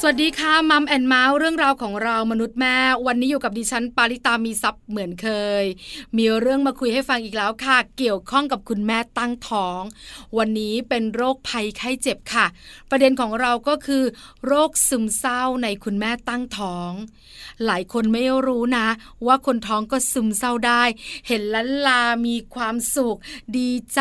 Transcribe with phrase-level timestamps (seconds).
[0.00, 2.76] สวัสดีค่ะ Mom and Mouth เรื่องราวของเรามนุษย์แม่
[3.06, 5.28] วันนี้อยู่กับดิฉันปาริตามีทรัพย์เหมือนเค
[5.62, 5.64] ย
[6.16, 9.80] มีเรื่องมาคุยให้ฟังอีกแล้วค่ะ เกี่ยวข้องกับคุณแม่ตั้งท้อง
[10.38, 12.46] วันนี้เป็นโรคภัยไข้เจ็บค่ะ
[12.90, 14.04] ประเด็นของเราก็คือ
[14.46, 16.90] โรคซึมเศร้าในคุณแม่ตั้งท้อง
[17.66, 18.88] หลายคนไม่รู้นะ
[19.26, 20.82] ว่าคนท้องก็ซึมเศร้าได้
[21.28, 23.18] เห็นลั้นลามีความสุข
[23.56, 24.00] ดีใจ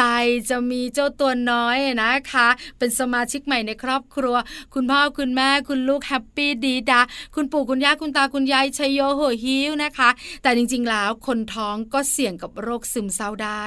[0.50, 4.36] จะมีเจ้าตัวน้อยนะคะ เป็นสมาชิกใหม่ในครอบครัว
[4.74, 7.02] คุณพ่อคุณแม่คุณลูก happy ดี๊ด๊า
[7.36, 10.10] คุณปู่คุณย่าคุณตาคุณยายไชโยโห่ฮิ้วนะคะ
[10.42, 13.64] แต่จริงๆแล้วคนท้องก็เสี่ยงกับโรคซึมเศร้าได้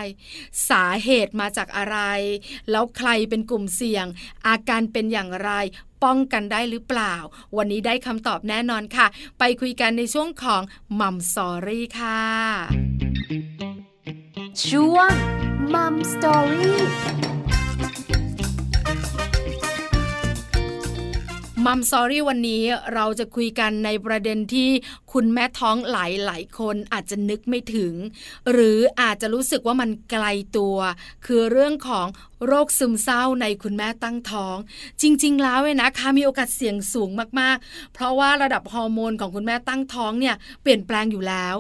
[0.69, 1.99] สาเหตุมาจากอะไร
[2.71, 4.07] แล้วใครเป็นกลุ่มเสี่ยง
[4.47, 5.51] อาการเป็นอย่างไร
[6.05, 7.15] ป้องกันได้หรือเปล่า
[7.57, 9.07] วันนี้ได้คำตอบแน่นอนค่ะ
[9.39, 10.63] ไปคุยกันในช่วงของ
[11.01, 12.21] Mom Story ค่ะ
[14.67, 15.13] ช่วง
[15.75, 16.81] Mom Story
[21.67, 22.63] Mom Story วันนี้
[22.95, 24.71] เราจะคุยกันในประเด็นที่
[25.13, 27.95] คุณแม่ท้องหลายหลายคนอาจจะนึกไม่ถึง
[28.53, 30.77] หรืออาจจะรู้สึกว่ามันไกลตัว
[31.27, 32.07] คือเรื่องของ
[32.47, 34.57] โรคซึมเศร้าในคุณแม่ตั้งท้อง
[35.03, 37.11] จริง ๆ แล้วเว้นะคะมีโอกาสเสี่ยงสูง
[37.41, 41.55] มากๆ เพราะว่าระดับฮอร์โมนของคุณแม่ตั้งท้องเนี่ยเปลี่ยนแปลงอยู่แล้ว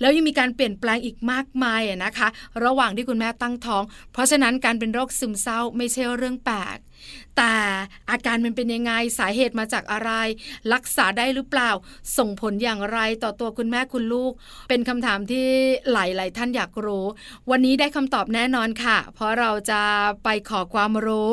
[0.00, 2.28] แล้วยังมีการเปลี่ยนแปลงอีกมากมายนะคะ
[2.64, 6.78] ระหว่างที่คุณแม่ตั้งท้อง เพราะฉะนั้นการเป็นโรคซึมเศร้าไม่ใช่เรื่องแปลก
[7.36, 7.54] แต่
[8.10, 10.10] อาการมันเป็นยังไงสาเหตุมาจากอะไร
[10.72, 11.70] รักษาได้หรือเปล่า
[12.18, 14.32] ส่งผลอย่างไรต่อตัวคุณแม่คุณลูก
[14.68, 15.46] เป็นคำถามที่
[15.92, 17.06] หลาย ๆ ท่านอยากรู้
[17.50, 19.80] วันนี้ได้คำตอบแน่นอนค่ะ เพราะเราจะ
[20.24, 21.30] ไปขอความรู้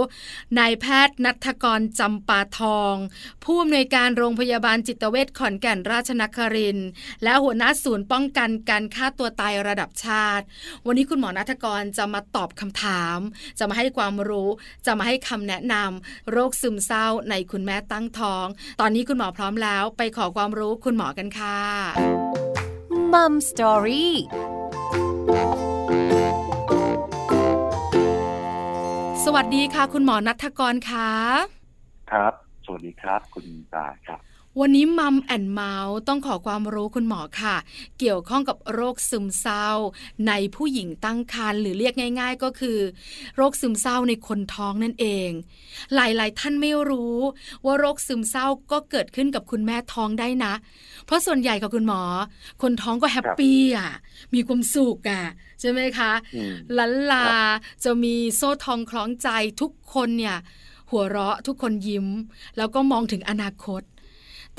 [0.59, 2.95] นายแพทย์นัทกรจำปาทอง
[3.44, 6.78] ผู้อำนวยการโรงพยาบาลจิตเวชขอนแก่นราชนคริน
[7.23, 10.45] และหัวหน้าศูนย์ป้องกันการฆ่าตัวตายระดับชาติ
[10.86, 13.19] วันนี้คุณหมอนัทกรจะมาตอบคำถาม
[13.59, 14.50] จะมาให้ความรู้
[14.86, 18.45] จะมาให้คำแนะนำโรคซึมเศร้าในคุณแม่ตั้งท้อง
[18.80, 21.59] ตอนนี้คุณหมอพร้อมแล้ว ไปขอความรู้คุณหมอกันค่ะ
[23.13, 24.16] มัมสตอรี่
[29.36, 31.09] วัสดีค่ะ คุณหมอนัทกรค่ะ
[32.12, 32.34] ครับ
[32.66, 34.19] สวัสดีครับ คุณตาครับ
[34.59, 37.56] วันนี้ Mom and Mouth ต้องขอความรู้คุณหมอค่ะ
[38.00, 39.67] เกี่ยวข้องกับโรคซึมเศร้า
[40.28, 42.79] ในผู้หญิงตั้งครรภ์หรือเรียกง่าย ๆ ก็คือ
[43.35, 45.29] โรคซึมเศร้าในคนท้องนั่นเอง
[45.95, 47.17] หลายๆ ท่านไม่รู้
[47.66, 50.53] ว่าโรคซึมเศร้าก็เกิดขึ้นกับคุณแม่ท้องได้นะ
[51.06, 52.01] เพราะส่วนใหญ่กับคุณหมอ
[52.61, 53.91] คนท้องก็ happy อะ
[54.34, 55.23] มีความสุขอะ
[55.59, 56.11] ใช่ไหมคะ
[56.78, 57.28] ลันลา
[57.84, 59.29] จะมีโซ่ทองคล้องใจ
[59.61, 60.38] ทุกคนเนี่ย
[60.91, 62.07] หัวเราะทุกคนยิ้ม
[62.57, 63.81] แล้วก็มองถึงอนาคต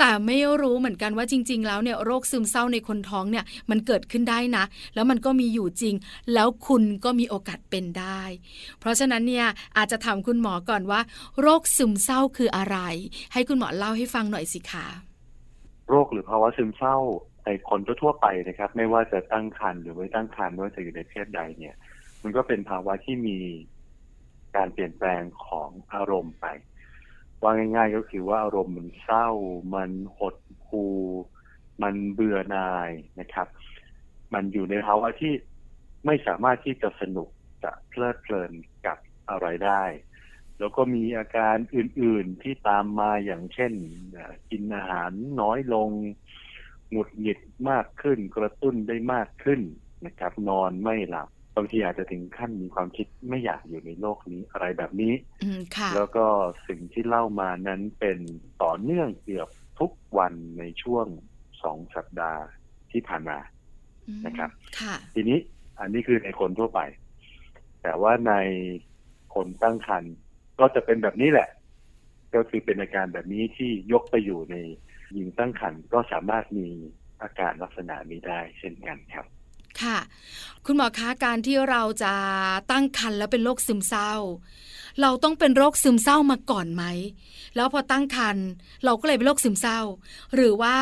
[0.05, 4.63] แต่ไม่รู้เหมือนกันว่าจริง ๆ แล้วเนี่ยโรคซึมเศร้าในคนท้องเนี่ยมันเกิดขึ้นได้นะ
[4.95, 5.95] แล้วมันก็มีอยู่จริง
[6.33, 8.21] แล้วคุณก็มีโอกาสเป็นได้
[8.79, 9.47] เพราะฉะนั้นเนี่ย
[9.77, 11.01] อาจจะถามคุณหมอก่อนว่า
[11.41, 12.77] โรคซึมเศร้าคืออะไร
[13.33, 14.87] ให้คุณหมอเล่าให้ฟังหน่อยสิคะ
[15.89, 16.97] โรคหรือภาวะซึมเศร้า
[17.45, 21.75] ในคนทั่วไปนะครับ ไม่ว่าจะตั้งครรภ์หรือไม่ตั้งครรภ์ไม่ว่าจะอยู่ในเพศใดเนี่ย
[22.23, 23.37] มันก็เป็นภาวะที่มี
[24.55, 26.47] การเปลี่ยนแปลงของอารมณ์ไป
[27.43, 29.29] ว่าง่าย ๆ ก็คือว่าอารมณ์มันเศร้า
[29.75, 30.35] มันหด
[30.67, 30.85] หู
[31.81, 33.47] มันเบื่อหน่ายนะครับ
[34.33, 35.33] มันอยู่ในภาวะที่
[36.05, 37.29] ไม่สามารถที่จะสนุก
[37.63, 38.51] จะเพลิดเพลิน
[38.85, 38.97] กับ
[39.29, 39.83] อะไรได้
[40.59, 43.73] แล้วก็มีอาการอื่นๆที่ตามมาอย่างเช่น
[44.49, 45.11] กินอาหาร
[45.41, 45.89] น้อยลง
[46.89, 47.39] หงุดหงิด
[47.69, 49.61] มากขึ้น กระตุ้นได้มากขึ้น
[50.05, 55.13] นะครับ นอนไม่หลับ บางทีอาจจะถึงขั้นมีความคิดไม่อยากอยู่ในโลกนี้อะไรแบบนี้
[55.95, 56.25] แล้วก็
[56.67, 58.17] สิ่งที่เล่ามานั้นเป็น
[58.63, 59.49] ต่อเนื่องเกือบ
[59.79, 61.05] ทุกวันในช่วง
[61.63, 62.41] สองสัปดาห์
[62.91, 63.39] ที่ผ่านมา
[64.25, 64.49] นะครับ
[65.13, 65.39] ทีนี้
[65.79, 66.79] อันนี้คือในคนทั่วไป
[67.81, 68.33] แต่ว่าใน
[69.35, 70.13] คนตั้งครรภ์
[70.59, 71.49] ก็จะเป็นแบบนี้แหละ
[72.35, 74.55] ก็คือเป็นอาการแบบนี้ที่ยกไปอยู่ใน
[75.13, 76.67] หญิงตั้งครรภ์ก็สามารถมี
[77.21, 79.25] อาการลักษณะนี้ได้เช่นกันครับ
[79.81, 79.97] ค่ะ
[80.65, 82.13] คุณหมอคะการที่เราจะ
[82.71, 84.13] ตั้งครรภ์แล้วเป็นโรคซึมเศร้า
[85.01, 86.83] เราต้องเป็นโรคซึมเศร้ามาก่อนไหม
[87.55, 88.45] แล้วพอตั้งครรภ์
[88.85, 89.79] เราก็เลยเป็นโรคซึมเศร้า
[90.35, 90.75] หรือว่า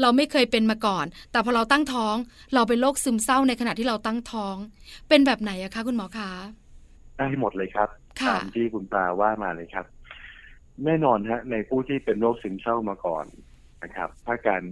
[0.00, 2.16] เราไม่เคยเป็นมาก่อน แต่พอเราตั้งท้อง
[2.54, 4.56] เราเป็นโรคซึมเศร้าในขณะที่เราตั้งท้อง
[5.08, 6.30] เป็นแบบไหนอะคะคุณหมอคะ
[7.16, 7.88] ได้หมดเลยครับ
[8.28, 9.86] ตามที่คุณตาว่ามาเลยครับ
[10.84, 13.24] แน่นอนฮะในผู้ที่เป็นโรคซึมเศร้ามาก่อน
[13.82, 14.62] นะครับ ถ้าการ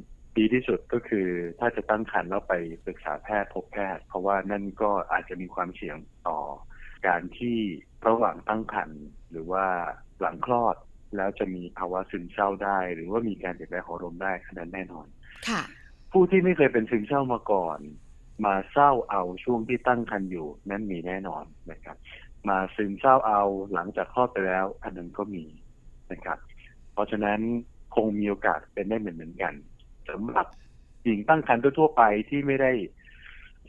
[0.40, 1.28] ดีที่สุดก็คือ
[1.58, 2.54] ถ้าจะตั้งครรภ์แล้วไป
[2.84, 5.96] ปรึกษาแพทย์พบแพทย์ เพราะว่านั่นก็อาจจะมีความเสี่ยง
[6.28, 6.38] ต่อ
[7.06, 7.58] การที่
[8.08, 9.66] ระหว่างตั้งครรภ์หรือว่า
[10.20, 10.76] หลังคลอด
[11.16, 15.06] แล้วจะมีภาวะซึมเศร้าได้ หรือว่ามีการเปลี่ยนแปลงของอารมณ์ได้ขนาดแน่นอน
[15.48, 15.62] ค่ะ
[16.12, 17.78] ผู้ที่ไม่เคยเป็นซึมเศร้ามาก่อน
[18.44, 21.96] มาเศร้าเอาช่วงที่ตั้งครรภ์อยู่ นั้นมีแน่นอนนะครับ
[22.48, 23.42] มาซึมเศร้าเอา
[23.72, 25.44] หลังจากคลอดไปแล้ว อันนั้นก็มี
[26.12, 26.38] นะครับ
[26.92, 27.40] เพราะฉะนั้น
[27.94, 29.54] คงมีโอกาสเป็นได้เหมือนเหมือนกัน
[30.08, 30.46] สำหรับ
[31.04, 32.72] หญิงตั้งครรภ์ทั่วๆไปที่ไม่ได้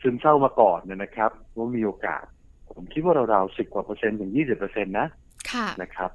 [0.01, 2.23] ซึมเศร้ามาก่อนเนยนะครับว่ามีโอกาส
[2.75, 5.07] ผมคิดว่าเราๆสิบกว่าเปอร์เซ็นต์ถึงยี่สิบเปอร์เซ็นต์นะ
[5.51, 6.11] ค่ะนะครับ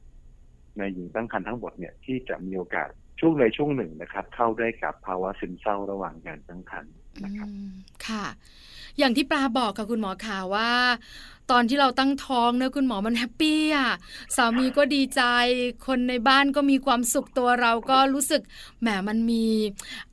[0.76, 2.88] ในหญิงตั้งครรภ์ทั้งหมดเนี่ยที่จะมีโอกาส
[3.20, 7.48] ช่วงใดช่วงหนึ่งนะครับ เข้าได้กับภาวะซึมเศร้าระหว่างการตั้งครรภ์นะครับ
[8.06, 8.24] ค่ะ
[8.98, 10.70] อย่างที่ปลาบอกค่ะคุณหมอข่าวว่า
[11.50, 13.90] ตอนที่เราตั้งท้องเนะคุณหมอมันแฮปปี้อะ
[14.36, 15.22] สามีก็ดีใจ
[15.86, 18.42] คนในบ้านก็มีความสุขตัวเราก็รู้สึก
[18.80, 19.44] แหมมันมี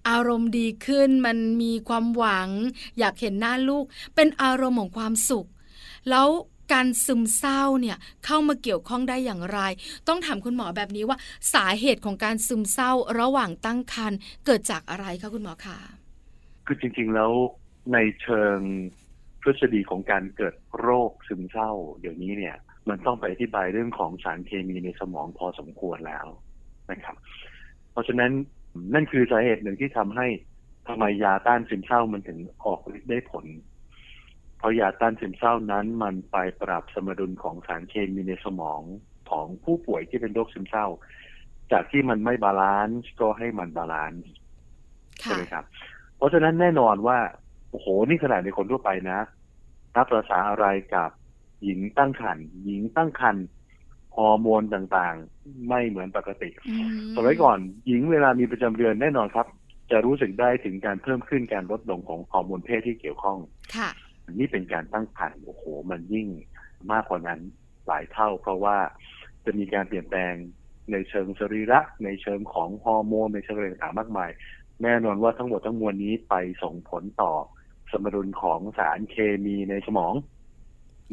[0.09, 2.49] อารมณ์ดีขึ้น มันมีความหวัง
[2.99, 3.85] อยากเห็นหน้าลูก
[4.15, 5.45] เป็นอารมณ์ของความสุข
[6.09, 6.27] แล้ว
[6.73, 9.59] การซึมเศร้าเนี่ยเข้ามาเกี่ยวข้องได้อย่างไร
[10.07, 11.17] ต้องถามคุณหมอแบบนี้ว่า
[11.53, 15.77] สาเหตุของการซึมเศร้าระหว่างตั้งครรภ์เกิดจากอะไรคะคุณหมอคะ
[16.65, 17.31] คือจริงๆแล้ว
[17.93, 18.57] ในเชิง
[19.41, 22.55] ทฤษฎีของการเกิดโรคซึมเศร้า เดี๋ยวนี้เนี่ย
[22.89, 26.27] มันต้องไปอธิบายเรื่องของสารเคมีในสมองพอสมควรแล้ว
[26.91, 27.15] นะครับ
[27.91, 28.31] เพราะฉะนั้น
[28.93, 30.27] นั่นคือสาเหตุหนึ่งที่ทำให้
[30.87, 33.45] ทำไมยาต้านซึมเศร้ามันถึงออกฤทธิ์ได้ผล
[34.63, 38.81] เพราะยาต้านซึมเศร้านั้นมันไปปรับสมดุลของสารเคมีในสมอง
[39.29, 40.87] ของผู้ป่วยที่เป็นโรคซึมเศร้า
[41.71, 44.23] จากที่มันไม่ balance ก็ให้มัน balance
[45.21, 45.65] ใช่ค่ะไหมครับ
[46.17, 47.17] เพราะฉะนั้นแน่นอนว่า
[47.71, 49.19] โอ้โหนี่ขนาดในคนทั่วไปนะ
[49.95, 51.09] นับภาษาอะไรกับ
[51.63, 53.45] หญิงตั้งครรภ์หญิงตั้งครรภ์
[54.15, 57.57] ฮอร์โมนต่างๆ ไม่เหมือนปกติอืมสมัยก่อน
[57.87, 59.47] หญิงเวลามีประจำเดือนแน่นอนครับ
[59.91, 63.37] จะรู้สึกได้ถึงการเพิ่มขึ้นการลดลงของฮอร์โมนเพศที่เกี่ยวข้อง
[63.75, 63.89] ค่ะ
[64.31, 66.27] นี่เป็นการตั้งครรภ์โอ้โห มันยิ่ง
[66.91, 67.39] มากกว่านั้น
[67.87, 68.77] หลายเท่า เพราะว่า
[69.45, 70.33] จะมีการเปลี่ยนแปลง
[70.91, 74.29] ในเชิงสรีระ ในเชิงของฮอร์โมนในเชิงอะไรต่างๆมากมาย
[74.83, 77.33] แน่นอนว่าทั้งหมดทั้งมวลนี้ไปส่งผลต่อ
[77.91, 79.15] สมดุลของสารเค
[79.45, 80.13] มีในสมอง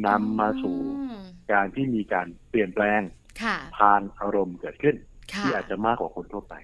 [0.06, 1.20] นำมาสู่อืม
[1.52, 3.00] การที่มีการเปลี่ยนแปลง
[3.42, 4.96] ค่ะทางอารมณ์เกิดขึ้น
[5.32, 6.54] ค่ะที่อาจจะมากกว่าคนทั่วไป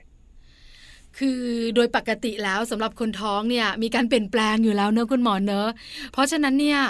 [1.18, 1.40] คือ
[1.74, 5.68] โดยปกติแล้วสำหรับคนท้องเนี่ยมีการเปลี่ยนแปลงอยู่แล้วเนอะคุณหมอเนอะ
[6.12, 6.80] เพราะฉะนั้นเนี่ย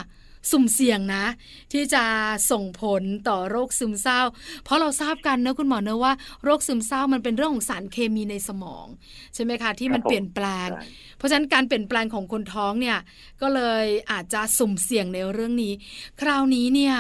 [0.53, 1.25] สุ่มเสี่ยงนะ
[1.73, 2.05] ที่จะ
[2.51, 4.21] ส่งผลต่อโรคซึมเศร้า
[4.65, 6.13] เพราะเราทราบกันเนอะคุณหมอเนอะว่า
[6.45, 8.87] โรคซึมเศร้ามันเป็นเรื่องของสารเคมีในสมอง
[9.35, 10.85] ใช่ไหมคะที่มันครับผมเปลี่ยนแปลงใช่
[11.17, 12.99] เพราะฉะนั้นการเปลี่ยนแปลงของคนท้องเนี่ย
[13.43, 15.73] ก็เลยอาจจะสุ่มเสี่ยงในเรื่องนี้
[16.21, 16.97] คราวนี้เนี่ย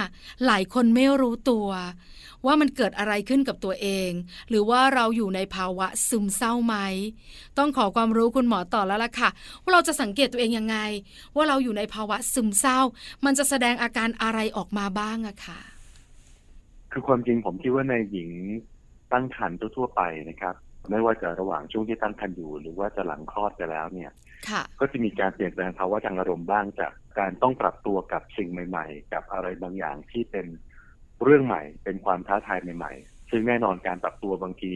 [0.47, 1.69] หลายคนไม่รู้ตัว
[2.47, 4.11] ว่ามันเกิดอะไรขึ้นกับตัวเอง
[4.49, 6.77] หรือว่าเราอยู่ในภาวะซึมเศร้าไหม
[7.59, 9.31] ต้องขอความรู้คุณหมอต่อแล้วล่ะค่ะ
[9.63, 10.77] ว่าเราจะสังเกตตัวเองยังไง
[11.37, 12.81] ว่าเราอยู่ในภาวะซึมเศร้า
[13.25, 15.61] มันจะแสดงอาการอะไรออกมาบ้างอะค่ะ
[16.93, 18.31] คือความจริงผมคิดว่าในหญิง
[19.13, 20.55] ตั้งครรภ์ทั่วๆไปนะครับ
[20.91, 24.11] ไม่ว่าจะระหว่างช่วงที่ตั้งครรภ์อยู่ หรือว่าจะหลังคลอดไปแล้วเนี่ย
[24.49, 30.47] ค่ะก็จะมีการเปลี่ยนแปลงภาวะทางอารมณ์บ้างจากการต้องปรับตัวกับสิ่งใหม่ ๆ กับอะไรบางอย่างที่เป็น
[31.25, 34.73] เรื่องใหม่เป็นความท้าทายใหม่ๆ ซึ่งแน่นอนการปรับตัวบางที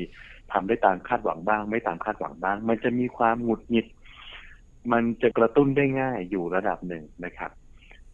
[0.52, 3.86] ทำได้ตามคาดหวังบ้าง ไม่ตามคาดหวังบ้าง มันจะมีความหงุดหงิด
[4.92, 7.50] มันจะกระตุ้นได้ง่ายอยู่ระดับหนึ่งนะครับ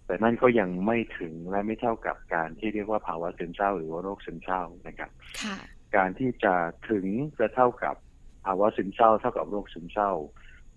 [0.06, 5.10] แต่นั่นก็ยังไม่ถึงและไม่เท่ากับการที่เรียกว่าภาวะซึมเศร้าหรือว่าโรคซึมเศร้านะครับ
[5.42, 5.56] ค่ะ
[5.96, 6.54] การที่จะ
[6.90, 7.06] ถึง
[7.38, 7.94] จะเท่ากับ
[8.46, 10.10] ภาวะซึมเศร้าเท่ากับโรคซึมเศร้า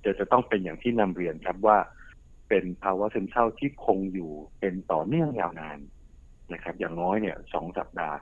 [0.03, 1.77] จะจะต้องเป็นอย่างที่นำเรียนครับว่า
[2.49, 5.79] เป็นภาวะซึมเศร้าที่คงอยู่เป็นต่อเนื่องยาวนาน
[6.53, 8.15] นะครับ อย่างน้อยเนี่ยสองสัปดาห์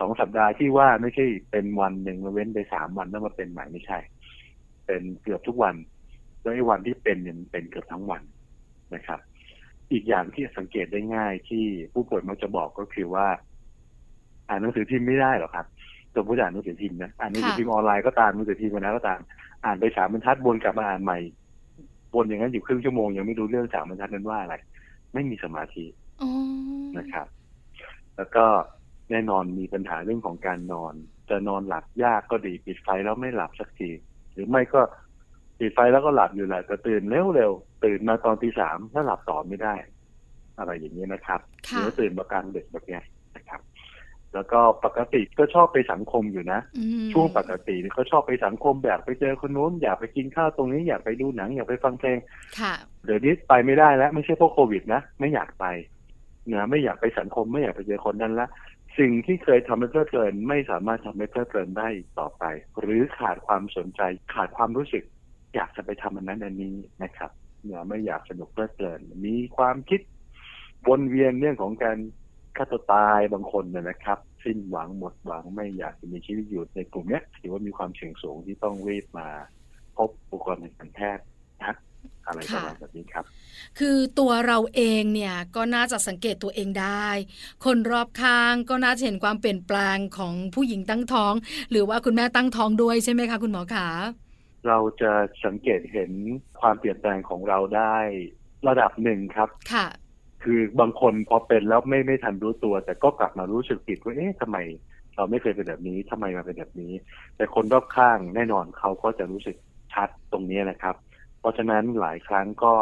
[0.00, 3.98] สองสัปดาห์ที่ว่าไม่ใช่เป็นวันหนึ่งมาเว้นไปสามวันแล้วมาเป็นใหม่ไม่ใช่
[4.86, 5.74] เป็นเกือบทุกวัน
[6.40, 8.22] แล้วไอ้วันที่เป็นเนี่ยมันเป็นเกือบทั้งวัน
[8.94, 9.20] นะครับ
[9.92, 13.26] อีกอย่างที่สังเกตได้ง่ายที่ผู้ป่วยมักจะบอกก็คือว่า
[14.48, 15.66] อ่านหนังสือพิมพ์ไม่ได้หรอกครับ
[16.14, 19.20] สมมติอ่านหนังสือพิมพ์นะอ่านหนังสือค่ะพิมพ์ออนไลน์ก็ตามหนังสือพิมพ์วันนั้นก็ตาม
[19.64, 21.18] อ่านไปสามบรรทัดวนกลับมาอ่านใหม่
[22.14, 24.54] วนอย่างนั้นอยู่ครึ่งชั่วโมงยังไม่รู้เรื่องสามบรรทัดนั้นว่าอะไร
[25.14, 25.84] ไม่มีสมาธิ
[26.22, 26.30] อ๋อ
[26.98, 27.26] นะครับ
[28.16, 28.44] แล้วก็
[29.10, 30.94] แน่นอนมีปัญหาเรื่องของการนอน
[31.30, 33.90] จะนอนหลับยากก็ดีปิดไฟแล้วไม่หลับสักที
[34.32, 34.80] หรือไม่ก็
[35.58, 39.74] ปิดไฟแล้วก็หลับอยู่แหละแต่ตื่นเร็วๆตื่นมาตอนตีสามถ้าหลับต่อไม่ได้
[40.58, 43.02] อะไรอย่างนี้ยนะครับหค่ะรือตื่นมากลางดึกแบบเนี้ย
[43.36, 43.60] นะครับ
[44.34, 52.18] แล้วก็ปกติก็ชอบไปสังคมอยู่นะอืมช่วงปกติเขาชอบไปสังคมอยากไปเจอคนนู้นอยากไปกินข้าวตรงนี้อยากไปดูหนังอยากไปฟังเพลง
[52.60, 55.64] ค่ะเดี๋ยวนี้ไปไม่ได้แล้ว ไม่ใช่เพราะโควิดนะไม่อยากไป
[56.50, 58.48] นะไม่อยากไปสังคมไม่อยากไปเจอคนนั้นละ
[58.98, 62.44] สิ่งที่เคยทำให้เพลิดเพลิน ไม่สามารถทำให้เพลิดเพลินได้ต่อไป
[62.80, 64.02] หรือขาดความสนใจ
[64.34, 65.04] ขาดความรู้สึก
[65.54, 67.30] อยากจะไปทำอันนั้นอันนี้นะครับ
[67.64, 70.00] เนี่ยไม่อยากสนุกเพลิดเพลิน มีความคิด
[70.88, 71.98] วนเวียนเรื่องของการ
[72.56, 79.28] ฆ่าตัวตายบางคนเนยนะครับ สิ้นหวังหมดหวังไม่อยากจะมีชีวิตอยู่ในกลุ่มนี้ถือว่ามีความเสี่ยงสูงที่ต้องรีบมา
[79.96, 81.24] พบบุคลากรทางการแพทย์
[81.58, 81.76] นะ
[82.26, 83.24] อะไรประมาณแบบนี้ครับ
[83.78, 87.08] คือตัวเราเองเนี่ยก็น่าจะสังเกตตัวเองได้
[87.64, 91.34] คนรอบข้างก็น่าจะเห็นความเปลี่ยนแปลงของผู้หญิงตั้งท้อง
[91.70, 93.88] หรือว่าคุณแม่ตั้งท้องด้วยใช่ไหมคะคุณหมอขา
[94.68, 95.12] เราจะ
[95.44, 96.12] สังเกตเห็น
[96.60, 97.96] ความเปลี่ยนแปลงของเราได้
[98.68, 99.86] ระดับหนึ่งครับ ค่ะ
[100.42, 104.58] คือบางคนพอเป็นแล้วไม่ไม่ทันรู้ตัว แต่ก็กลับมารู้สึกผิดว่าเอ๊ะทำไม
[105.16, 106.92] เราไม่เคยเป็นแบบนี้ทำไมมาเป็นแบบนี้
[107.36, 109.56] แต่คนรอบข้างแน่นอนเขาก็จะรู้สึก
[109.92, 110.96] ชัดตรงนี้นะครับ
[111.42, 112.74] เพราะฉะนั้นหลายครั้งก็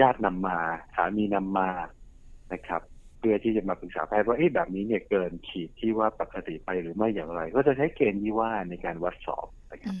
[0.00, 0.58] ญาตินำมา
[0.94, 1.70] สามีนำมา
[2.52, 2.82] นะครับ
[3.18, 9.94] เพื่อที่จะมาปรึกษาแพทย์ว่าเอ๊ะแบบนี้เนี่ยเกินขีดที่ว่าปกติไปหรือไม่อย่างไร ก็จะใช้เกณฑ์ที่ว่าในการวัดสอบนะครับ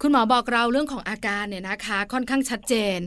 [0.00, 2.98] คุณหมอบอกเราเรื่องของอาการเนี่ยนะคะ ค่อนข้างชัดเจน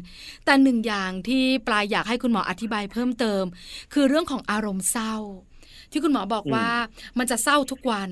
[0.45, 3.43] แต่หนึ่งอย่างที่ปลายอยากให้คุณหมออธิบายเพิ่มเติม
[3.93, 5.15] คือเรื่องของอารมณ์เศร้า
[5.91, 6.69] ที่คุณหมอบอกว่า
[7.17, 8.09] มันจะเศร้าทุกวัน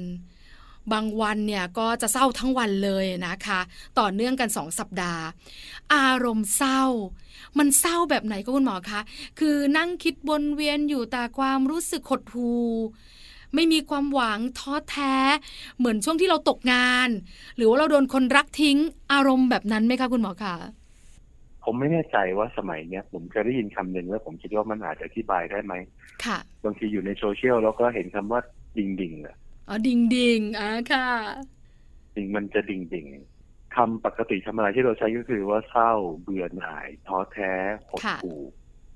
[0.91, 3.59] บางวันเนี่ยก็จะเศร้าทั้งวันเลยนะคะ
[3.99, 5.23] ต่อเนื่องกันสองสัปดาห์
[5.95, 6.83] อารมณ์เศร้า
[7.57, 9.01] มันเศร้าแบบไหนก็คุณหมอคะ
[9.39, 12.63] คือนั่งคิดวนเวียนอยู่แต่ความรู้สึกหดหู่
[13.55, 15.15] ไม่มีความหวังท้อแท้
[15.77, 17.09] เหมือนช่วงที่เราตกงาน
[17.55, 18.77] หรือว่าเราโดนคนรักทิ้ง
[19.13, 20.55] อารมณ์แบบนั้นไหมคะคุณหมอคะ
[21.63, 25.73] ผมไม่แน่ใจว่าสมัยเนี้ยผมเคยได้ยินคำหนึ่งแล้วผมคิดว่ามันอาจจะอธิบายได้ไหม
[26.25, 28.41] ค่ะบางทีอยู่ในโซเชียลแล้วก็เห็นคำว่า
[28.77, 29.35] ดิงดิงอะ
[29.67, 31.07] อ๋อดิงดิงอะค่ะ
[32.15, 33.07] ดิงมันจะดิงดิง
[33.75, 35.91] คำปกติธรรมดาที่เราใช้ก็คือว่าเศร้า
[36.21, 37.51] เบื่อหน่ายท้อแท้
[37.89, 38.41] หดหู่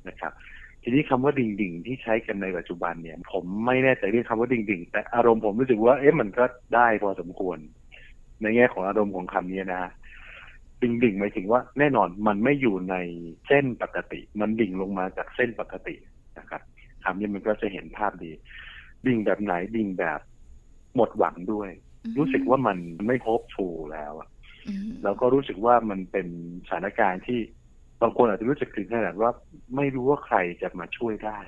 [0.07, 0.31] นะครับ
[0.81, 6.45] ทีนี้คำว่าดิ่งดิ่งที่ใช้กันในปัจจุบันเนี่ย ผมไม่แน่ใจเรื่องคำว่าดิ่งดิ่งแต่อารมณ์ผมรู้สึกว่าเอ๊ะมันก็
[6.75, 7.57] ได้พอสมควร
[8.41, 9.83] ในแง่ของอารมณ์ของคำนี้นะ
[10.81, 12.95] ดิ่งดิ่งหมายถึงว่าแน่นอนมันไม่อยู่ใน
[13.47, 15.95] เส้นปกติ มันดิ่งลงมาจากเส้นปกติ
[16.39, 16.61] นะครับ
[17.03, 18.31] คำนี้มันก็จะเห็นภาพดี
[19.05, 20.19] ดิ่งแบบไหนดิ่งแบบ
[20.97, 21.69] หมดหวังด้วย
[22.17, 22.77] รู้สึกว่ามัน
[23.07, 24.13] ไม่โฮปฟูแล้ว
[25.03, 26.27] แล้วก็รู้สึกว่ามันเป็น
[26.67, 27.39] สถานการณ์ที่
[28.01, 29.31] บางคนอาจจะรู้สึกถึงขนาดว่า
[29.75, 31.39] ไม่รู้ว่าใครจะมาช่วยได้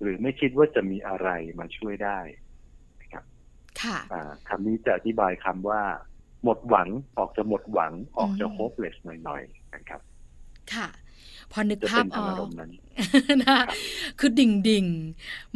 [0.00, 1.28] หรือไม่คิดว่าจะมีอะไร
[1.60, 2.18] มาช่วยได้
[3.12, 3.24] ครับ
[3.82, 3.98] ค่ะ
[4.48, 5.82] คำนี้จะอธิบายคำว่า
[6.44, 6.88] หมดหวัง
[7.18, 10.00] ออกจะหมดหวังออกจะ hopeless หน่อยๆนะครับ
[10.74, 10.88] ค่ะ
[11.52, 12.48] พอนึกภาพออก
[13.42, 13.58] นะ
[14.18, 14.86] คือดิ่งดิ่ง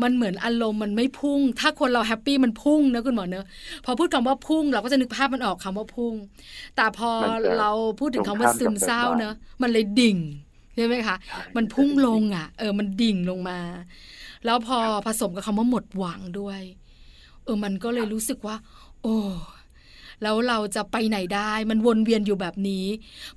[0.03, 3.47] มันเหมือนอารมณ์มันไม่พุ่ง ถ้าคนเราแฮปปี้มันพุ่งนะคุณหมอเนอะ
[3.85, 6.15] พอพูดคำว่าพุ่ง เราก็จะนึกภาพมันออกคำว่าพุ่ง
[6.77, 7.11] แต่พอ
[7.59, 7.71] เรา
[8.01, 10.19] พูดถึงคำว่าซึมเศร้าเนอะมันเลยดิ่ง
[10.77, 11.17] ใช่ไหมคะ
[11.57, 13.59] มันพุ่งลงอะ เออ มันดิ่งลงมา
[14.45, 16.61] แล้วพอผสมกับคำว่าหมดหวังด้วย
[17.45, 18.57] เออ มันก็เลยรู้สึกว่า
[19.03, 19.17] โอ้
[20.23, 22.87] แล้วเราจะไปไหนได้มันวนเวียนอยู่แบบนี้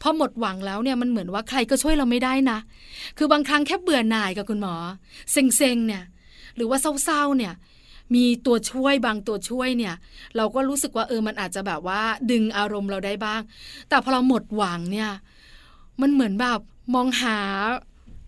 [0.01, 2.60] พอหมดหวังแล้วเนี่ยมันเหมือนว่าใครก็ช่วยเราไม่ได้นะ
[3.17, 4.75] คือบางครั้งแค่เบื่อหน่ายกับคุณหมอ
[5.31, 6.03] เซ็งๆเนี่ย
[6.55, 7.53] หรือว่าเศร้าๆเนี่ย
[8.15, 9.96] มีตัวช่วยบางตัวช่วยเนี่ย
[10.38, 13.41] เราก็รู้สึกว่าเออมันอาจจะแบบว่าดึงอารมณ์เราได้บ้าง
[13.89, 15.12] แต่พอเราหมดหวังเนี่ย
[16.01, 16.60] มันเหมือนแบบ
[16.96, 17.38] มองหา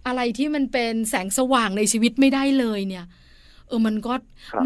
[0.08, 3.06] อะไรที่มันเป็นแสงสว่างในชีวิตไม่ได้เลยเนี่ย
[3.68, 4.14] เออมันก็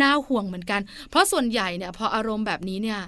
[0.01, 2.99] น่าห่วงเหมือนกัน เพราะส่วนใหญ่เนี่ย พออารมณ์แบบนี้เนี่ย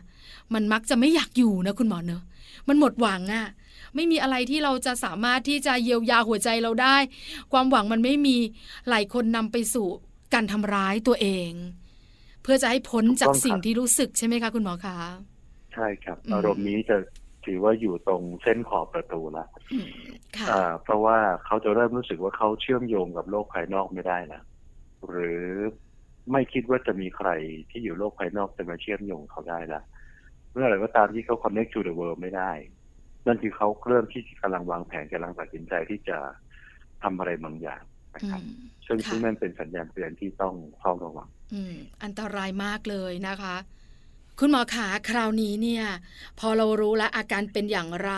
[0.53, 2.23] มันมักจะไม่อยากอยู่นะคุณหมอเนอะ
[2.67, 3.47] มันหมดหวังอะ่ะ
[3.95, 6.97] ไม่มีอะไรที่เราจะสามารถที่จะเยียวยาหัวใจเราได้
[7.51, 8.37] ความหวังมันไม่มี
[8.89, 9.87] หลายคนนำไปสู่
[10.33, 11.51] การทำร้ายตัวเอง
[12.43, 14.97] เพื่อจะให้พ้นจากสิ่งที่รู้สึกใช่ไหมคะคุณหมอคะ
[15.73, 16.97] ใช่ครับ อารมณ์นี้จะ
[17.45, 19.47] ถือว่าอยู่ตรงเส้นขอบประตูละ
[20.83, 24.41] เพราะว่าเขาจะเริ่มรู้สึกว่าเขาเชื่อมโยงกับโลกภายนอกไม่ได้นะ
[25.07, 25.45] หรือ
[26.31, 27.29] ไม่คิดว่าจะมีใคร
[27.69, 29.81] ที่อยู่โลกภายนอกจะมาเชื่อมโยงเขาได้ละ
[30.55, 32.51] เมื่อไหร่ก็ตามที่เขา connect to the world ไม่ได้
[33.27, 36.17] นั่นคือเขาเริ่มที่กำลังวางแผนกำลังตัดสินใจที่จะ
[37.03, 37.83] ทำอะไรบางอย่าง
[38.15, 38.41] นะครับ
[38.85, 43.55] ซึ่งซึ่งนั่นเป็นสัญญาณเตือนที่ต้องเฝ้าระวัง อืม อันตรายมากเลยนะคะ
[44.39, 45.85] คุณหมอขาคราวนี้เนี่ย
[46.39, 48.13] พอเรารู้แล้วอาการเป็นอย่างไร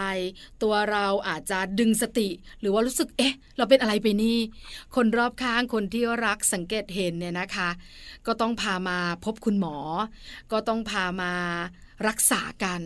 [0.63, 2.29] ตัวเราอาจจะดึงสติ
[2.59, 4.37] หรือว่ารู้สึกเอ๊ะ เราเป็นอะไรไปนี่
[4.95, 7.69] คนรอบข้างคนที่รักสังเกตเห็นเนี่ยนะคะ
[8.27, 9.77] ก็ต้องพามาพบคุณหมอ
[10.51, 11.33] ก็ต้องพามา
[12.07, 12.81] รักษากัน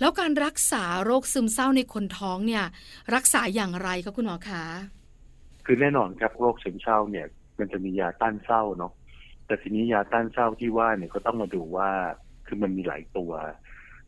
[0.00, 2.64] แล้วการรักษาโรคซึมเศร้าในคนท้องเนี่ย
[3.14, 4.64] รักษาอย่างไรครับคุณหมอคะ
[5.66, 7.26] คือแน่นอนครับโรคซึมเศร้าเนี่ย
[7.58, 8.92] มันจะมียาต้านเศร้าเนาะ
[9.46, 11.90] แต่ทีนี้ยาต้านเศร้าที่ว่าเนี่ยก็ต้องมาดูว่า
[12.46, 13.32] คือมันมีหลายตัว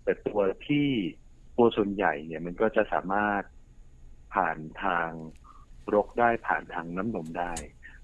[0.05, 0.87] แต่ตัวที่
[1.57, 3.43] ตัวส่วนใหญ่เนี่ย มันก็จะสามารถ
[4.35, 5.09] ผ่านทาง
[5.95, 7.55] รกได้ผ่านทางน้ำนมได้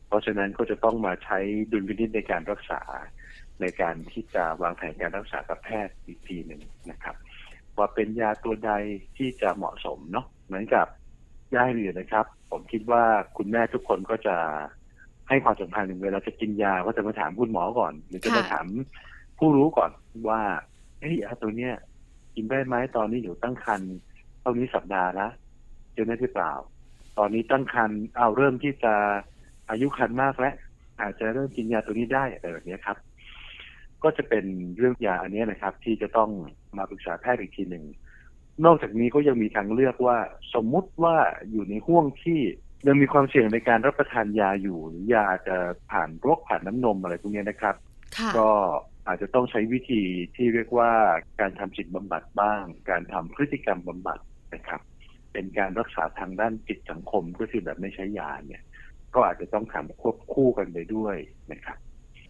[0.07, 1.39] เพราะฉะนั้นก็จะต้องมาใช้
[1.73, 2.81] ดุลพินิจในการรักษา
[3.61, 6.61] ในการที่จะวางแผนการรักษากับแพทย์อีกทีหนึ่ง
[6.91, 7.17] นะครับ
[7.79, 8.73] ว่าเป็นยาตัวใด
[9.17, 10.87] ที่จะเหมาะสมเนาะเหมือนกับ
[11.55, 13.05] ยาอื่นนะครับ ผมคิดว่า
[13.37, 14.37] คุณแม่ทุกคนก็จะ
[15.29, 18.67] ให้ความสำคัญเวลาจะกินยาก็จะมาถามคุณหมอก่อน หรือจะมาถาม
[19.39, 19.91] ผู้รู้ก่อน
[20.29, 20.41] ว่า
[21.01, 21.75] เฮ้ยยาตัวเนี้ย
[22.35, 23.95] กินได้ไหมตอนนี้อยู่ตั้งครรภ์
[24.41, 25.29] เท่านี้สัปดาห์ละ
[25.99, 26.53] ช่ไหมหรือเปล่า
[27.19, 28.95] ตอนนี้ตั้งครรภ์เอาเริ่มที่จะ
[29.71, 30.55] อายุครรภ์มากแล้ว
[31.01, 32.97] อาจจะเริ่มกินยาตัวนี้ได้อะไรแบบนี้ครับ
[34.05, 34.45] ก็จะเป็น
[34.77, 36.31] เรื่องยาอันนี้นะครับ ที่จะต้อง
[36.77, 37.85] มาปรึกษาแพทย์อีกทีหนึ่ง
[38.65, 40.19] นอกจากนี้ก็ยังมีทางเลือกว่า
[40.55, 41.17] สมมุติว่า
[41.51, 42.41] อยู่ในห่วงที่
[42.87, 45.57] ยังมีความเสี่ยงในการรับประทานยาอยู่หรือยาจะ
[45.91, 47.77] ผ่านโรคผ่านน้ำนมอะไรพวกนี้นะครับ
[48.39, 48.49] ก็
[49.07, 50.03] อาจจะต้องใช้วิธี
[50.37, 50.93] ที่เรียกว่า
[51.41, 54.19] การทำจิตบำบัดบ้าง การทำพฤติกรรมบำบัด
[54.55, 54.81] นะครับ
[55.33, 58.63] เป็นการรักษาทางด้านจิตสังคมก็คือแบบไม่ใช้ยาเนี่ย
[59.15, 61.17] ก็อาจจะต้องทำควบคู่กันไปด้วย
[61.53, 61.79] นะครับ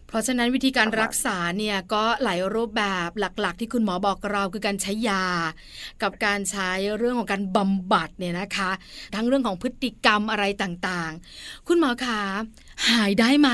[0.09, 5.25] เพราะฉะนั้นวิธีการรักษาเนี่ยก็หลายรูปแบบหลักๆ ที่คุณหมอบอกเราคือการใช้ยา
[6.01, 8.71] กับการใช้เรื่องของการบำบัดเนี่ยนะคะ
[9.15, 12.21] ทั้งเรื่องของพฤติกรรมอะไรต่างๆ คุณหมอคะ
[12.89, 13.49] หายได้ไหม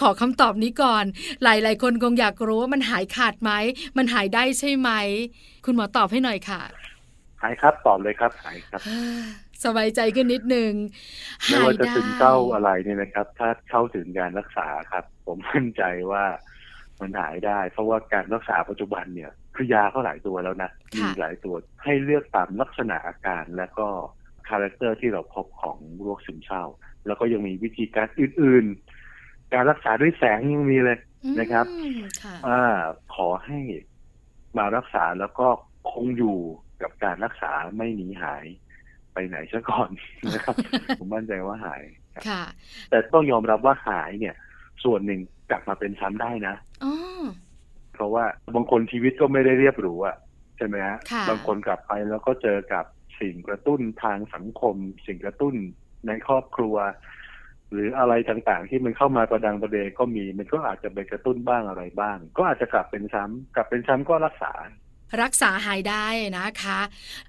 [0.00, 1.04] ขอคำตอบนี้ก่อน
[1.42, 3.52] หลายๆ คนคงอยากรู้ว่ามันหายขาดไหม
[3.96, 4.90] มันหายได้ใช่ไหม
[5.64, 6.62] คุณหมอตอบให้หน่อยค่ะ
[7.42, 8.80] หายครับตอบเลยครับหายครับ
[9.64, 10.72] สบายใจขึ้นนิดนึง
[11.46, 16.24] ไม่ว่าจะซึมเศร้าอะไรเนี่ยนะครับ ถ้าเข้าถึงการรักษาครับ ผมมั่นใจว่า
[17.00, 23.86] มันหายได้ เพราะว่าการรักษาปัจจุบันเนี่ยคือยาก็หลายตัวแล้วนะมีหลายตัวให้เลือกตามลักษณะอาการและก็
[24.48, 26.64] character ที่เราพบของโรคซึมเศร้า
[27.06, 28.64] แล้วก็ยังมีวิธีการอื่น
[29.10, 30.98] ๆ การรักษาด้วยแสงยังมีเลย
[31.40, 31.66] นะครับ
[32.46, 32.62] อ่า
[33.14, 33.58] ขอให้
[34.58, 35.48] มารักษาแล้วก็
[35.90, 36.38] คงอยู่
[36.82, 38.46] กับการรักษาไม่หนีหาย
[39.20, 39.90] ไปไหนซะก่อน
[40.34, 40.56] นะครับ
[40.98, 41.82] ผมมั่นใจว่าหาย
[42.28, 42.42] ค่ะ
[42.90, 44.34] แต่ต้องยอมรับว่าหายเนี่ย
[44.84, 46.54] ส่วนหนึ่งกลับมาเป็นซ้ำได้นะ
[47.94, 48.24] เพราะว่า
[48.54, 50.16] บางคนชีวิตก็ไม่ได้เรียบหรูอะ
[50.56, 50.98] ใช่ไหมฮะ
[51.28, 52.84] บางคนกลับไปแล้วก็เจอกับ
[53.20, 55.54] สิ่งกระตุ้นทางสังคม สิ่งกระตุ้น
[56.06, 56.76] ในครอบครัว
[57.72, 64.52] หรืออะไรต่างๆ ที่มันเข้ามาประดังประเดก็มี มันก็อาจจะไปกระตุ้นบ้างอะไรบ้าง ก็อาจจะกลับเป็นซ้ำกลับเป็นซ้ำก็รักษา
[65.22, 66.06] รักษาหายได้
[66.38, 66.80] นะคะ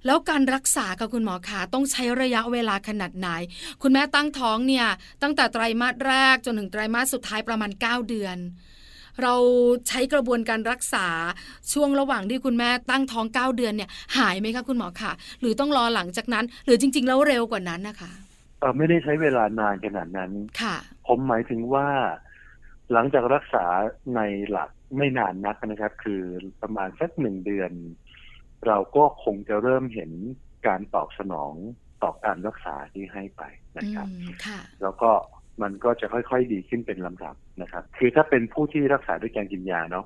[0.06, 3.30] แล้วการรักษากับคุณหมอขาต้องใช้ระยะเวลาขนาดไหน
[3.82, 4.88] คุณแม่ตั้งท้องเนี่ย
[5.22, 8.38] ตั้งแต่ไตรมาสแรกจนถึงไตรมาสสุดท้ายประมาณ 9 เดือน
[9.22, 9.36] เรา
[9.88, 11.08] ใช้กระบวนการรักษา
[11.74, 18.12] ช่วงระหว่างที่คุณแม่ตั้งท้อง 9 เดือนเนี่ยหายไหมคะคุณหมอคะหรือต้องรอหลังจากนั้น หรือจริง ๆ แล้วเร็วกว่านั้นนะคะ
[18.60, 20.76] เออไม่ได้ใช้เวลานานขนาดนั้น ค่ะ
[21.08, 21.88] ผมหมายถึงว่า
[22.94, 23.66] หลังจากรักษา
[24.16, 26.22] ในหลัก ไม่นานนักนะครับ คือ
[26.62, 27.72] ประมาณสักหนึ่งเดือน
[28.68, 30.12] เราก็คงจะเริ่มเห็น
[30.68, 31.54] การตอบสนอง
[32.04, 33.44] ต่อการรักษาที่ให้ไป
[33.78, 34.08] นะครับ
[34.82, 35.12] แล้วก็
[35.62, 40.06] มันก็จะค่อยๆดีขึ้นเป็นลำดับนะครับ คือถ้าเป็นผู้ที่รักษาด้วยการกินยาเนาะ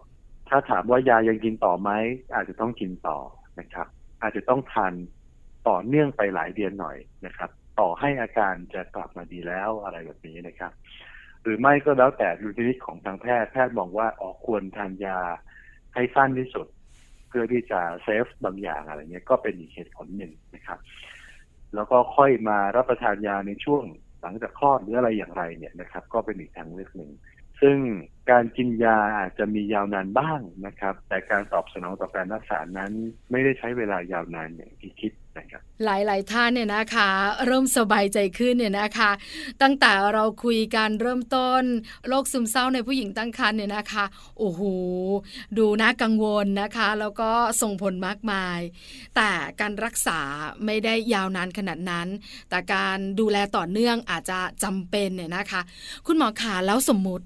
[0.49, 1.89] ถ้าถามว่ายายังกินต่อไหม
[2.33, 3.19] อาจจะต้องกินต่อ
[3.59, 3.87] นะครับ
[4.21, 4.93] อาจจะต้องทาน
[5.69, 10.71] ต่อเนื่องไปหลายเดือนหน่อยนะครับ ต่อให้อาการจะกลับมาดีแล้วอะไรแบบนี้นะครับ
[11.43, 15.19] หรือไม่ก็แล้วแต่ดูทีนิตของทางแพทย์แพทย์มองว่าออก ควรทานยา
[15.93, 16.67] ให้สั้นที่สุด
[17.27, 20.79] เพื่อที่จะเซฟบางอย่างอะไรเงี้ยก็เป็นอีกเหตุผลหนึ่งนะครับ
[21.75, 23.83] แล้วก็ค่อยมารับประทานยาในช่วง
[24.21, 27.11] หลังจากคลอดหรืออะไรอย่างไรเนี่ยนะครับ ก็เป็นอีกทางเลือกหนึ่ง
[27.61, 27.77] ซึ่ง
[28.31, 32.91] การกินยาอาจจะมียาวนานบ้างนะครับ แต่การตอบสนองต่อการรักษานั้น
[33.31, 37.09] ไม่ได้ใช้เวลายาวนานอย่างที่คิด นะครับหลายๆท่านเนี่ยนะคะ
[37.45, 39.11] เริ่มสบายใจขึ้นเนี่ยนะคะ
[39.61, 41.63] ตั้งแต่เราคุยกันเริ่มต้น
[42.07, 44.05] โรคซึมเศร้าในผู้หญิงตั้งครรภ์เนี่ยนะคะ
[44.37, 44.61] โอ้โห
[45.57, 48.59] ดูน่ากังวลนะคะ แล้วก็ส่งผลมากมาย
[49.15, 50.19] แต่การรักษา
[50.65, 52.07] ไม่ได้ยาวนานขนาดนั้น
[52.49, 55.61] แต่การดูแลต่อเนื่องอาจจะจำเป็นเนี่ยนะคะ
[56.07, 57.25] คุณหมอขาแล้วสมมติ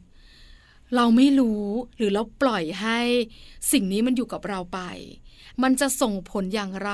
[0.95, 1.65] เราไม่รู้
[1.97, 2.99] หรือเราปล่อยให้
[3.71, 4.81] สิ่งนี้มันอยู่กับเราไป
[5.63, 6.93] มันจะส่งผลอย่างไร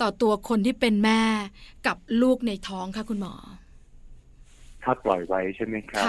[0.00, 1.22] ต่อตัวคนที่เป็นแม่
[1.86, 3.34] กับลูกในท้องคะคุณหมอ
[4.82, 6.04] ถ้าปล่อยไว้ใช่ไหมครับ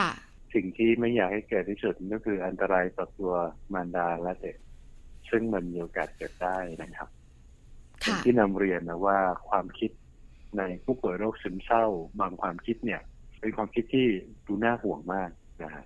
[0.54, 3.34] สิ่งที่ไม่อยากให้เกิดที่สุดก็คืออันตรายต่อตัว
[3.74, 4.58] มารดาและเด็ก
[5.30, 7.10] ซึ่งมันมีโอกาสเกิดได้นะครับ
[8.26, 9.92] ที่นำเรียนนะว่าความคิด
[10.58, 11.86] ในผู้ป่วยโรคซึมเศร้า
[12.20, 13.02] บางความคิดเนี่ย
[13.40, 14.08] เป็นความคิดที่
[14.46, 15.30] ดูน่าห่วงมาก
[15.64, 15.86] นะฮะ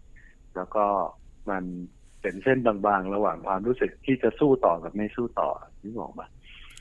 [0.57, 0.85] แล้วก็
[1.49, 1.63] มัน
[2.21, 5.49] เป็นเส้นบางๆ ระหว่างความรู้สึกที่จะสู้ต่อกับไม่สู้ต่อ
[5.83, 6.27] นี่บอกมา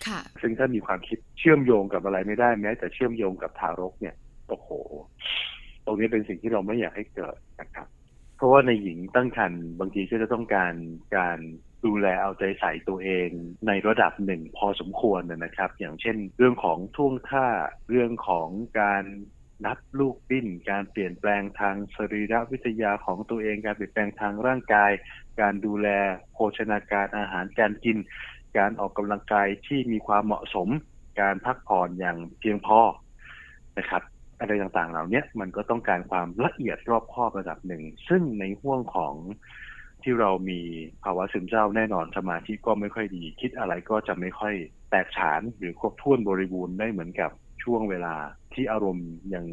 [0.07, 4.15] ค่ะซึ่งถ้ามีความคิดเชื่อมโยงกับอะไรไม่ได้แม้แต่เชื่อมโยงกับทารกเนี่ย
[4.49, 4.69] โอ้โห
[5.85, 7.87] ตรงนี้เป็นสิ่งที่เราไม่อยากให้เกิดนะครับ
[8.37, 10.75] เพราะว่าในหญิงตั้งครรภ์บางทีก็จะต้องการ
[11.17, 11.39] การ
[11.85, 13.29] ดูแลเอาใจใส่ตัวเอง
[13.67, 17.47] ในระดับหนึ่งพอสมควรนะครับ อย่างเช่น เรื่องของท่วงท่า
[17.91, 18.49] เรื่องของ
[18.81, 19.05] การ
[19.65, 24.91] นับลูกปิ้น การเปลี่ยนแปลงทางสรีรวิทยาของตัวเอง การเปลี่ยนแปลงทางร่างกาย
[25.41, 25.89] การดูแล
[26.33, 27.97] โภชนาการอาหารการกิน
[28.59, 30.69] การออกกำลังกายที่มีความเหมาะสม
[31.21, 32.81] การพักผ่อนอย่างเพียงพอ
[33.79, 34.03] นะครับ
[34.41, 39.15] อะไรต่างๆ เหล่านี้มันก็ต้องการความละเอียดรอบคอบระดับหนึ่ง ซึ่งในห่วงของ
[40.03, 40.61] ที่เรามี
[41.05, 44.55] ภาวะซึมเศร้าแน่นอนสมาธิก็ไม่ค่อยดี คิดอะไรก็จะไม่ค่อย
[44.91, 47.31] แตกฉานหรือครบถ้วนบริบูรณ์ได้เหมือนกับ
[47.67, 48.15] ช่วงเวลา
[48.55, 49.45] ที่อารมณ์ยัง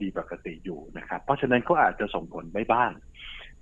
[0.00, 2.90] ดีปกติอยู่นะครับ เพราะฉะนั้นก็อาจจะส่งผลไม่บ้าง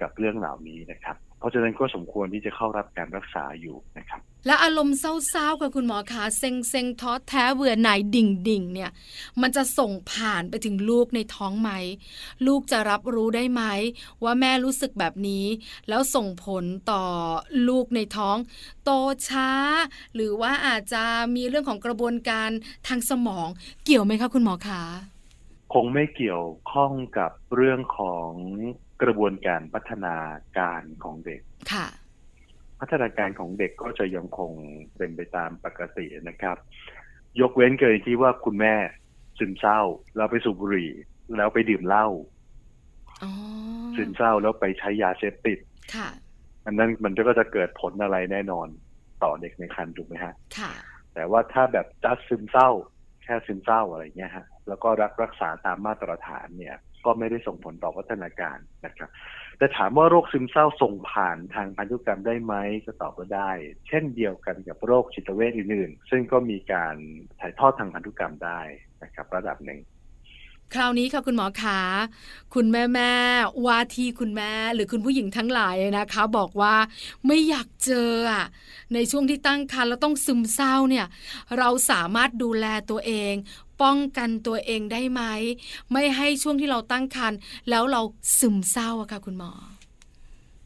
[0.01, 8.91] กับเรื่องเหล่านี้นะครับ เพราะฉะนั้นก็สมควรที่จะเข้ารับการรักษาอยู่นะครับ และอารมณ์เศร้าๆกับคุณหมอคะเซ็งเซ็งท้อแท้เบื่อหน่ายดิ่งดิ่งเนี่ย
[9.41, 11.71] มันจะส่งผ่านไปถึงลูกในท้องไหม
[12.47, 13.63] ลูกจะรับรู้ได้ไหม
[14.25, 15.45] ว่าแม่รู้สึกแบบนี้
[15.89, 17.05] แล้วส่งผลต่อ
[17.69, 18.37] ลูกในท้อง
[18.85, 18.91] โต
[19.29, 19.51] ช้า
[20.15, 22.51] หรือว่าอาจจะมีเรื่องของกระบวนการ
[22.89, 23.49] ทางสมอง
[23.85, 24.83] เกี่ยวไหมคะคุณหมอคะ
[25.73, 28.31] คงไม่เกี่ยวข้องกับเรื่องของ
[29.03, 30.17] กระบวนการพัฒนา
[30.59, 31.41] การของเด็ก
[31.73, 31.87] ค่ะ
[32.81, 34.53] พัฒนาการของเด็กก็จะยังคง
[34.97, 36.57] เป็นไปตามปกตินะครับ
[37.41, 38.75] ยกเว้นกรณีที่ว่าคุณแม่
[39.39, 39.81] ซึมเศร้า
[40.17, 40.91] แล้วไปสูบบุหรี่
[41.37, 42.07] แล้วไปดื่มเหล้า
[43.23, 43.33] อ๋อ
[43.97, 45.59] ซึมเศร้าแล้วไปใช้ยาเสพติด
[45.95, 46.09] ค่ะ
[46.67, 48.69] อันนั้นมันก็จะเกิดผลอะไรแน่นอน
[49.23, 50.73] ต่อเด็กในครรภ์ถูกไหมฮะค่ะ
[51.15, 52.69] แต่ว่าถ้าแบบจัดซึมเศร้า
[53.23, 59.11] แค่ซึมเศร้าอะไรเงี้ยฮะ แล้วก็รักรักษาตามมาตรฐานเนี่ย ก็ไม่ได้ส่งผลต่อพัฒนาการนะครับ
[59.59, 63.51] แต่ถามว่าโรคซึมเศร้าส่งผ่านทางพันธุกรรมได้ไหมก็ตอบว่าได้
[63.89, 66.97] เช่นเดียวกันกับโรคจิตเวชอื่นๆ ซึ่งก็มีการ
[67.41, 68.61] ถ่ายทอดทางพันธุกรรมได้
[69.03, 69.81] นะครับ ระดับหนึ่ง
[70.75, 71.79] คราวนี้ค่ะคุณหมอขา
[72.55, 73.13] คุณแม่แม่
[73.67, 76.75] ว่าที่คุณแม่ หรือคุณผู้หญิงทั้งหลายนะคะ บอกว่า
[77.27, 78.11] ไม่อยากเจอ
[78.95, 81.07] ในช่วงที่ตั้งครรภ์แล้วต้องซึมเศร้าเนี่ย
[81.59, 83.35] เราสามารถดูแลตัวเอง
[83.83, 85.23] ป้องกันตัวเองได้ไหม
[85.93, 87.39] ไม่ให้ช่วงที่เราตั้งครรภ์
[87.71, 88.01] แล้วเรา
[88.39, 89.53] ซึมเศร้าอะค่ะคุณหมอ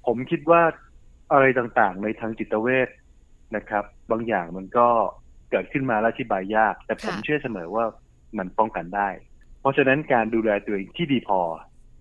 [0.06, 0.62] ผมคิดว่า
[1.32, 2.88] อะไรต่างๆ ในทางจิตเวช
[3.56, 4.88] นะครับ บางอย่างมันก็
[5.50, 7.84] เกิดขึ้นมาแล้วอธิบายยาก แต่ผมค่ะเชื่อเสมอว่า
[8.38, 9.08] มันป้องกันได้
[9.60, 11.40] เพราะฉะนั้นการดูแลตัวเองที่ดีพอ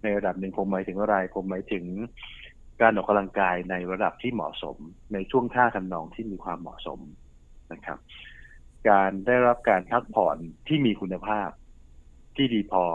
[0.04, 1.84] ในระดับหนึ่งผมหมายถึงอะไรผมหมายถึง
[2.82, 4.78] การออกกำลังกายในระดับที่เหมาะสม
[5.14, 7.00] ในช่วงท่าทำนองที่มีความเหมาะสม
[7.74, 7.98] นะครับ
[8.90, 11.50] การได้รับการพักผ่อนที่มีคุณภาพ
[12.36, 12.86] ที่ดีพอ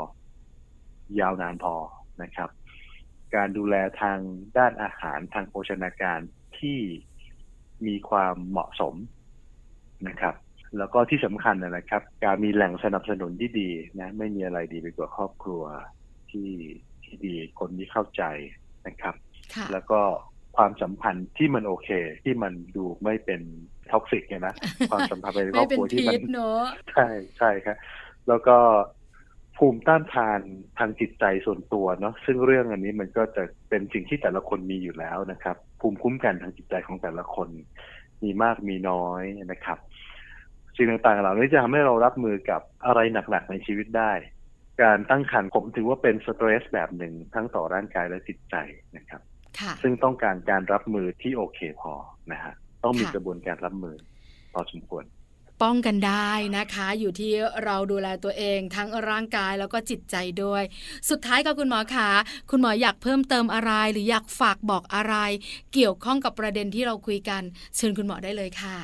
[1.20, 1.74] ยาวนานพอ
[2.22, 2.50] นะครับ
[3.34, 4.18] การดูแลทาง
[4.58, 6.20] ด้านอาหารทางโภชนาการ
[6.58, 6.78] ที่
[7.86, 8.94] มีความเหมาะสม
[10.08, 10.34] นะครับ
[10.78, 15.62] แล้วก็ที่สำคัญนะครับ การมีแหล่งสนับสนุนที่ดีนะ ไม่มีอะไรดีไปกว่าครอบครัว
[16.30, 16.50] ที่
[17.04, 18.22] ที่ดีคนที่เข้าใจ
[18.86, 19.14] นะครับ
[19.54, 20.00] ค่ะแล้วก็
[20.56, 21.88] ความสัมพันธ์ที่มันโอเค
[22.24, 23.40] ที่มันดูไม่เป็น
[23.92, 24.54] ท็อกซิกไงนะ
[24.90, 27.76] ความสัมพันธ์ในครไม่อบเป็นครัวที่พิมันษเนอะใช่ใช่ครับ
[28.28, 28.56] แล้วก็
[29.56, 30.40] ภูมิต้านทาน
[30.78, 37.48] ทางจิตใจส่วนตัวเนาะซึ่งเรื่องอันนี้มันก็จะเป็นสิ่งที่แต่ละคนมีอยู่แล้วนะครับ ภูมิคุ้มกันทางจิตใจของแต่ละคน
[38.22, 39.78] มีมากมีน้อยนะครับ
[40.76, 43.00] สิ่งต่างๆเหล่านี้จะทำให้เรารับมือกับอะไร
[43.30, 44.12] หนักๆในชีวิตได้
[44.82, 48.54] การตั้งครรภ์ผมถือว่าเป็นสเตรสแบบหนึ่งทั้งต่อร่างกายและจิตใจ
[48.96, 49.22] นะครับ
[49.58, 51.92] ค่ะซึ่งต้องการการรับมือที่โอเคพอ
[52.32, 53.96] นะฮะ ต้องมีค่ะกระบวนการรับมือ
[54.52, 55.04] พอสมควร
[55.62, 57.32] ป้องกันได้นะคะ อยู่ที่
[57.64, 60.62] เราดูแลตัวเอง ทั้งร่างกายแล้วก็จิตใจด้วย
[61.10, 62.08] สุดท้ายกับคุณหมอขา
[62.50, 65.14] คุณหมออยากเพิ่มเติมอะไร หรืออยากฝากบอกอะไร
[65.74, 67.42] เกี่ยวข้องกับประเด็นที่เราคุยกัน
[67.76, 68.76] เชิญคุณหมอได้เลยค่ะ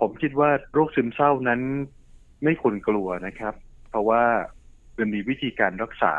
[0.00, 1.60] ผมคิดว่าโรคซึมเศร้านั้น
[2.44, 3.54] ไม่ควรกลัวนะครับ
[3.90, 4.22] เพราะว่า
[4.98, 6.14] มันมีวิธีการรักษา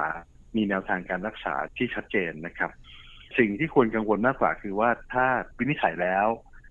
[0.56, 2.72] มีแนวทางการรักษาที่ชัดเจนนะครับ
[3.38, 5.26] สิ่งที่ควรกังวลมากกว่าคือว่าถ้า
[5.58, 6.28] วินิจฉัยแล้ว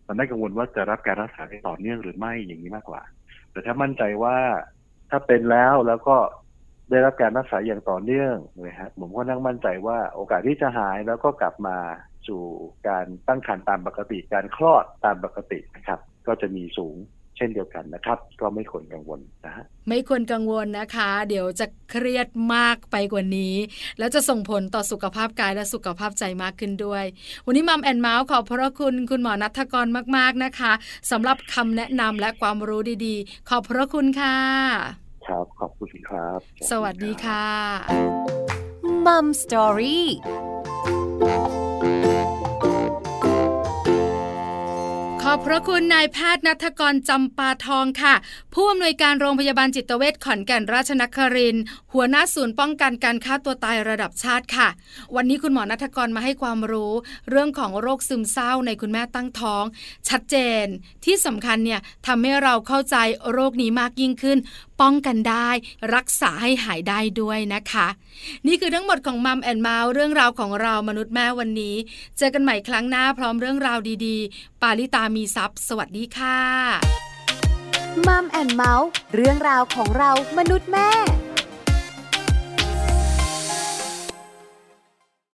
[0.07, 3.03] มันน่ากังวลว่าจะรับการรักษาได้ต่อเนื่องหรือไม่อย่างนี้มากกว่า
[3.53, 4.37] แต่ถ้ามั่นใจว่า
[5.11, 6.17] ถ้าเป็นแล้วแล้วก็
[6.91, 11.77] ได้รับการรักษาอย่างต่อเนื่องนะฮะผมก็นั่งมั่นใจว่าโอกาสที่จะหายแล้วก็กลับมา
[12.29, 12.43] สู่
[12.88, 16.97] การตั้งครรภ์ตามปกติการคลอดตามปกตินะครับ ก็จะมีสูง
[17.43, 23.55] เช่นเดียวกันนะครับ ก็ไม่ควรกังวลนะฮะไม่ควรกังวลนะคะ เดี๋ยวจะเครียดมากไปกว่านี้
[23.99, 27.05] แล้วจะส่งผลต่อสุขภาพกายและสุขภาพใจมากขึ้นด้วย
[27.47, 30.73] วันนี้ Mom and Mouth ขอบพระคุณคุณหมอนัทกรมาก ๆนะคะ
[31.11, 34.37] สำหรับคำแนะนำและความรู้ดีๆ ขอบพระคุณค่ะ
[35.27, 36.39] ครับขอบคุณครับ
[36.71, 37.47] สวัสดีค่ะ
[39.07, 40.07] Mom Story
[45.33, 48.14] อบพระคุณนายแพทย์นัทกรจำปาทองค่ะ
[48.55, 51.57] ผู้อำนวยการโรงพยาบาลจิตเวชขอนแก่นราชนคริน
[51.92, 54.68] หัวหน้าศูนย์ป้องกันการฆ่าตัวตายระดับชาติค่ะ
[55.14, 56.92] วันนี้คุณหมอนัทกรมาให้ความรู้
[57.31, 59.64] เรื่องของโรคซึมเศร้าในคุณแม่ตั้งท้อง
[60.09, 60.66] ชัดเจน
[61.05, 62.97] ที่สำคัญเนี่ยทำให้เราเข้าใจ
[63.33, 64.38] โรคนี้มากยิ่งขึ้น
[64.83, 65.49] ป้องกันได้
[65.95, 67.87] รักษาให้หายได้ด้วยนะคะ
[68.47, 71.77] นี่คือทั้งหมดของมัมแอนเมาส์เรื่องราวของเรามนุษย์แม่วันนี้
[72.18, 76.38] เจอกันใหม่ครั้งหน้าพร้อมเรื่องราวดีๆ ปาลิตามีซัพ์สวัสดีค่ะ
[78.07, 80.90] มัมแอนเมาส์เรื่องราวของเรามนุษย์แม่